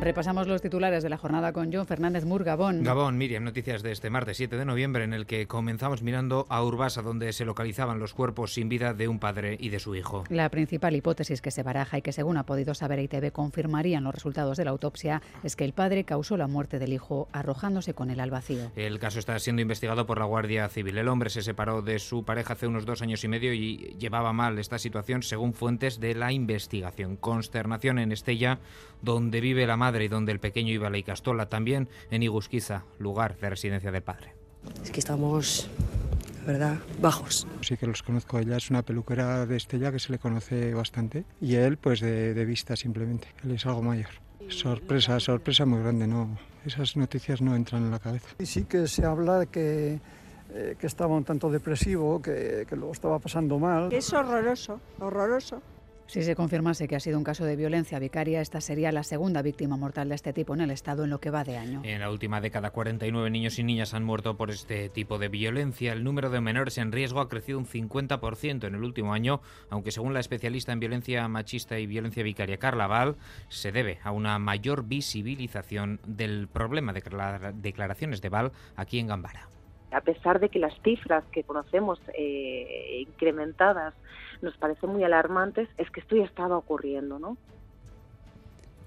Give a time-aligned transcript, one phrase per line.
[0.00, 2.82] Repasamos los titulares de la jornada con John Fernández Mur, Gabón.
[2.82, 6.64] Gabón, Miriam, noticias de este martes 7 de noviembre en el que comenzamos mirando a
[6.64, 10.24] Urbasa, donde se localizaban los cuerpos sin vida de un padre y de su hijo.
[10.30, 14.14] La principal hipótesis que se baraja y que según ha podido saber ITV confirmarían los
[14.14, 18.08] resultados de la autopsia es que el padre causó la muerte del hijo arrojándose con
[18.08, 18.72] él al vacío.
[18.76, 20.96] El caso está siendo investigado por la Guardia Civil.
[20.96, 24.32] El hombre se separó de su pareja hace unos dos años y medio y llevaba
[24.32, 27.16] mal esta situación según fuentes de la investigación.
[27.16, 28.60] Consternación en Estella,
[29.02, 32.84] donde vive la madre y donde el pequeño iba a la Icastola, también en Igusquiza,
[32.98, 34.34] lugar de residencia del padre.
[34.82, 35.68] Es que estamos,
[36.40, 37.46] la verdad, bajos.
[37.62, 38.38] Sí que los conozco.
[38.38, 42.34] Ella es una peluquera de Estella que se le conoce bastante y él, pues de,
[42.34, 43.28] de vista simplemente.
[43.42, 44.10] Él es algo mayor.
[44.48, 46.36] Sorpresa, sorpresa muy grande, ¿no?
[46.64, 48.28] Esas noticias no entran en la cabeza.
[48.38, 50.00] Y sí que se habla que,
[50.52, 53.92] eh, que estaba un tanto depresivo, que, que lo estaba pasando mal.
[53.92, 55.62] Es horroroso, horroroso.
[56.10, 59.42] Si se confirmase que ha sido un caso de violencia vicaria, esta sería la segunda
[59.42, 61.82] víctima mortal de este tipo en el Estado en lo que va de año.
[61.84, 65.92] En la última década, 49 niños y niñas han muerto por este tipo de violencia.
[65.92, 69.92] El número de menores en riesgo ha crecido un 50% en el último año, aunque
[69.92, 73.14] según la especialista en violencia machista y violencia vicaria Carla Val,
[73.48, 77.04] se debe a una mayor visibilización del problema de
[77.54, 79.48] declaraciones de Val aquí en Gambara
[79.92, 83.94] a pesar de que las cifras que conocemos eh, incrementadas
[84.42, 87.36] nos parecen muy alarmantes, es que esto ya estaba ocurriendo, ¿no?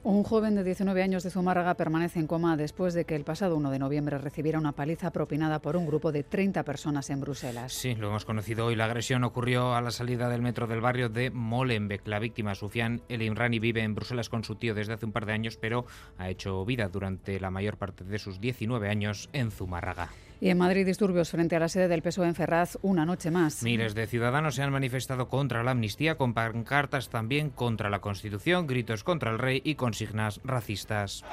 [0.05, 3.55] Un joven de 19 años de Zumárraga permanece en coma después de que el pasado
[3.55, 7.71] 1 de noviembre recibiera una paliza propinada por un grupo de 30 personas en Bruselas.
[7.71, 8.75] Sí, lo hemos conocido hoy.
[8.75, 12.05] La agresión ocurrió a la salida del metro del barrio de Molenbeek.
[12.05, 15.25] La víctima, Sufian El Imrani, vive en Bruselas con su tío desde hace un par
[15.25, 15.85] de años, pero
[16.17, 20.09] ha hecho vida durante la mayor parte de sus 19 años en Zumárraga.
[20.44, 23.64] Y en Madrid, disturbios frente a la sede del PSOE en Ferraz una noche más.
[23.64, 28.67] Miles de ciudadanos se han manifestado contra la amnistía, con pancartas también contra la Constitución,
[28.67, 31.23] gritos contra el rey y consignas racistas.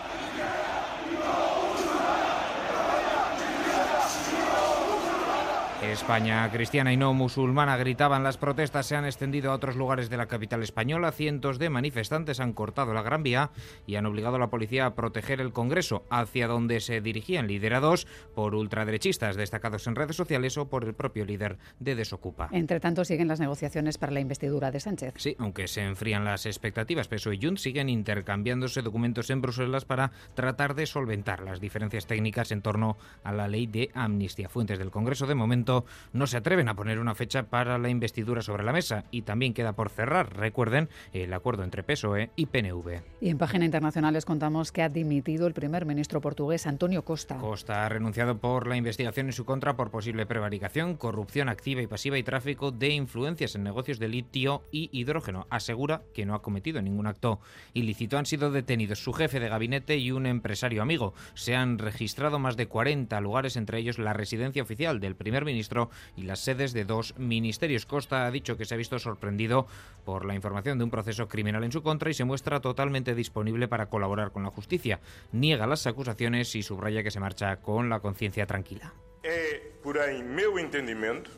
[5.93, 10.17] España cristiana y no musulmana gritaban las protestas se han extendido a otros lugares de
[10.17, 11.11] la capital española.
[11.11, 13.51] Cientos de manifestantes han cortado la Gran Vía
[13.87, 18.07] y han obligado a la policía a proteger el Congreso, hacia donde se dirigían liderados
[18.35, 22.49] por ultraderechistas destacados en redes sociales o por el propio líder de Desocupa.
[22.53, 25.15] Entre tanto, siguen las negociaciones para la investidura de Sánchez.
[25.17, 30.13] Sí, aunque se enfrían las expectativas, PSOE y Junts siguen intercambiándose documentos en Bruselas para
[30.35, 34.49] tratar de solventar las diferencias técnicas en torno a la ley de amnistía.
[34.49, 35.80] Fuentes del Congreso de momento
[36.13, 39.55] no se atreven a poner una fecha para la investidura sobre la mesa y también
[39.55, 43.03] queda por cerrar, recuerden, el acuerdo entre PSOE y PNV.
[43.21, 47.37] Y en página internacional les contamos que ha dimitido el primer ministro portugués Antonio Costa.
[47.39, 51.87] Costa ha renunciado por la investigación en su contra por posible prevaricación, corrupción activa y
[51.87, 55.47] pasiva y tráfico de influencias en negocios de litio y hidrógeno.
[55.51, 57.41] Asegura que no ha cometido ningún acto
[57.75, 58.19] ilícito.
[58.19, 61.15] Han sido detenidos su jefe de gabinete y un empresario amigo.
[61.35, 65.70] Se han registrado más de 40 lugares, entre ellos la residencia oficial del primer ministro
[66.17, 67.87] y las sedes de dos ministerios.
[67.87, 69.67] Costa ha dicho que se ha visto sorprendido
[70.05, 73.69] por la información de un proceso criminal en su contra y se muestra totalmente disponible
[73.69, 75.01] para colaborar con la justicia.
[75.33, 78.93] Niega las acusaciones y subraya que se marcha con la conciencia tranquila.
[79.23, 81.31] É, porém, meu entendimento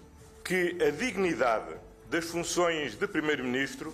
[0.44, 1.74] que a dignidade
[2.10, 3.92] das funções de primeiro-ministro.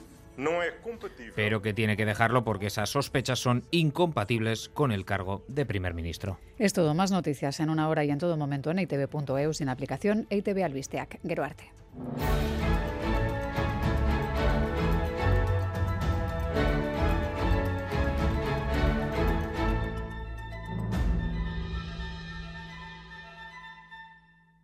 [1.34, 5.94] Pero que tiene que dejarlo porque esas sospechas son incompatibles con el cargo de primer
[5.94, 6.38] ministro.
[6.58, 10.26] Es todo, más noticias en una hora y en todo momento en itv.eu sin aplicación
[10.30, 11.18] ITV Albisteac.
[11.26, 11.72] Geroarte.